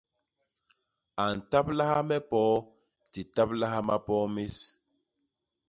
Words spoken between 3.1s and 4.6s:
di ntablaha mapoo més.